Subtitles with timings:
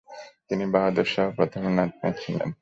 [0.47, 2.49] তিনি বাহাদুর শাহ প্রথমের নাতি ছিলেন।